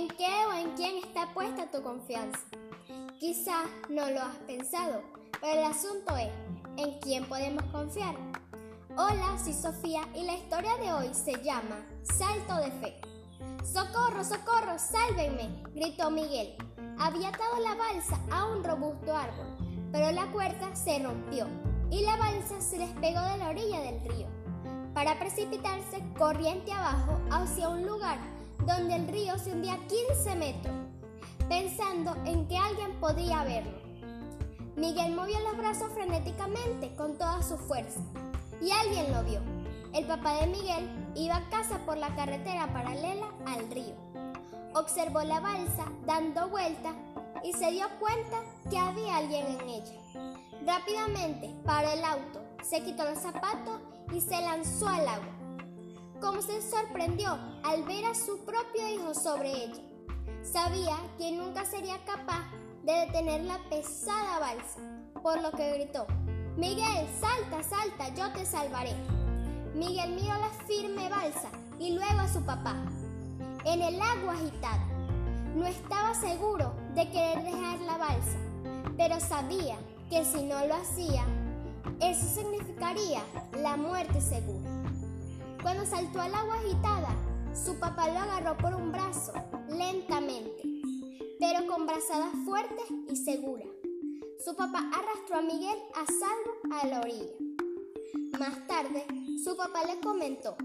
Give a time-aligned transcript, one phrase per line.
[0.00, 2.40] ¿En qué o en quién está puesta tu confianza?
[3.18, 5.02] Quizás no lo has pensado,
[5.42, 6.30] pero el asunto es,
[6.78, 8.14] ¿en quién podemos confiar?
[8.96, 13.00] Hola, soy Sofía y la historia de hoy se llama Salto de Fe.
[13.62, 15.62] ¡Socorro, socorro, sálvenme!
[15.74, 16.56] gritó Miguel.
[16.98, 19.54] Había atado la balsa a un robusto árbol,
[19.92, 21.46] pero la cuerda se rompió
[21.90, 24.28] y la balsa se despegó de la orilla del río,
[24.94, 30.74] para precipitarse corriente abajo hacia un lugar donde el río se hundía 15 metros,
[31.48, 33.78] pensando en que alguien podría verlo.
[34.76, 38.00] Miguel movió los brazos frenéticamente con toda su fuerza
[38.60, 39.40] y alguien lo vio.
[39.92, 43.94] El papá de Miguel iba a casa por la carretera paralela al río.
[44.74, 46.94] Observó la balsa dando vueltas
[47.42, 48.38] y se dio cuenta
[48.70, 50.00] que había alguien en ella.
[50.64, 53.80] Rápidamente paró el auto, se quitó los zapatos
[54.12, 55.39] y se lanzó al agua.
[56.20, 59.82] Como se sorprendió al ver a su propio hijo sobre ella.
[60.42, 62.44] Sabía que nunca sería capaz
[62.82, 64.80] de detener la pesada balsa,
[65.22, 66.06] por lo que gritó,
[66.56, 68.94] Miguel, salta, salta, yo te salvaré.
[69.74, 72.76] Miguel miró la firme balsa y luego a su papá.
[73.64, 74.86] En el agua agitada.
[75.54, 78.38] No estaba seguro de querer dejar la balsa,
[78.96, 79.76] pero sabía
[80.08, 81.24] que si no lo hacía,
[82.00, 83.22] eso significaría
[83.60, 84.69] la muerte segura.
[85.62, 87.14] Cuando saltó al agua agitada,
[87.52, 89.32] su papá lo agarró por un brazo,
[89.68, 90.62] lentamente,
[91.38, 93.68] pero con brazadas fuertes y seguras.
[94.42, 97.34] Su papá arrastró a Miguel a salvo a la orilla.
[98.38, 99.04] Más tarde,
[99.44, 100.56] su papá le comentó,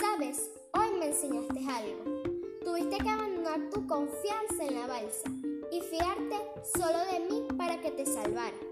[0.00, 2.22] sabes, hoy me enseñaste algo.
[2.64, 5.30] Tuviste que abandonar tu confianza en la balsa
[5.70, 6.36] y fiarte
[6.74, 8.65] solo de mí para que te salvara.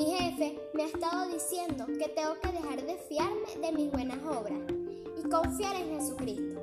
[0.00, 4.16] Mi jefe me ha estado diciendo que tengo que dejar de fiarme de mis buenas
[4.24, 4.58] obras
[5.14, 6.58] y confiar en Jesucristo.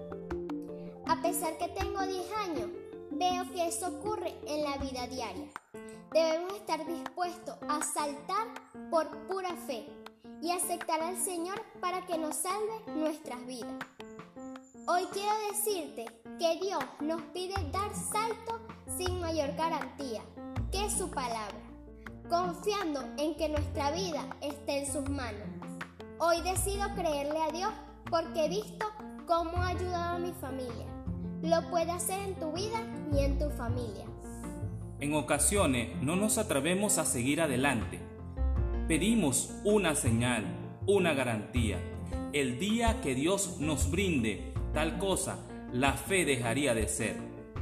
[1.06, 2.72] A pesar que tengo 10 años,
[3.12, 5.52] veo que eso ocurre en la vida diaria.
[6.12, 8.48] Debemos estar dispuestos a saltar
[8.90, 9.86] por pura fe
[10.42, 13.78] y aceptar al Señor para que nos salve nuestras vidas.
[14.88, 16.06] Hoy quiero decirte
[16.40, 18.62] que Dios nos pide dar salto
[18.98, 20.24] sin mayor garantía
[20.72, 21.67] que su palabra,
[22.30, 25.48] confiando en que nuestra vida esté en sus manos.
[26.20, 27.72] Hoy decido creerle a Dios
[28.10, 28.86] porque he visto
[29.26, 30.86] cómo ha ayudado a mi familia.
[31.42, 32.82] Lo puede hacer en tu vida
[33.14, 34.06] y en tu familia.
[35.00, 38.00] En ocasiones no nos atrevemos a seguir adelante.
[38.88, 40.46] Pedimos una señal,
[40.88, 41.78] una garantía.
[42.34, 45.38] El día que Dios nos brinde tal cosa,
[45.72, 47.18] la fe dejaría de ser.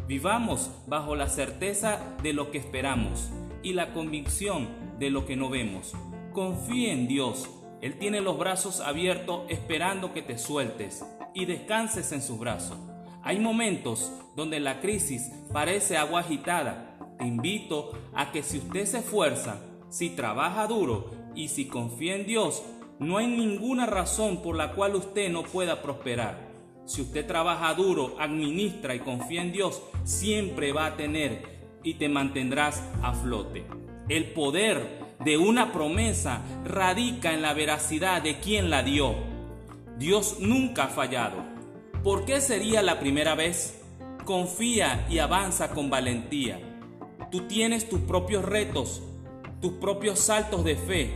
[0.08, 3.32] Vivamos bajo la certeza de lo que esperamos
[3.66, 5.94] y la convicción de lo que no vemos.
[6.32, 7.50] Confíe en Dios.
[7.82, 11.04] Él tiene los brazos abiertos esperando que te sueltes
[11.34, 12.78] y descanses en sus brazos.
[13.24, 19.00] Hay momentos donde la crisis parece agua agitada te invito a que si usted se
[19.00, 22.64] esfuerza, si trabaja duro y si confía en Dios,
[23.00, 26.54] no hay ninguna razón por la cual usted no pueda prosperar.
[26.86, 31.55] Si usted trabaja duro, administra y confía en Dios, siempre va a tener
[31.86, 33.64] y te mantendrás a flote.
[34.10, 39.16] El poder de una promesa radica en la veracidad de quien la dio.
[39.98, 41.38] Dios nunca ha fallado.
[42.04, 43.82] ¿Por qué sería la primera vez?
[44.26, 46.60] Confía y avanza con valentía.
[47.32, 49.02] Tú tienes tus propios retos,
[49.62, 51.14] tus propios saltos de fe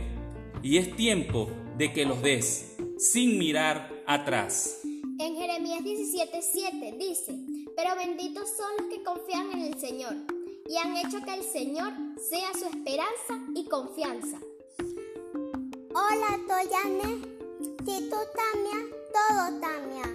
[0.62, 4.80] y es tiempo de que los des sin mirar atrás.
[5.18, 7.36] En Jeremías 17:7 dice,
[7.76, 10.39] pero benditos son los que confían en el Señor
[10.70, 14.38] y han hecho que el Señor sea su esperanza y confianza.
[15.92, 17.22] Hola, Toyane.
[17.84, 20.09] Si tú también, todo también.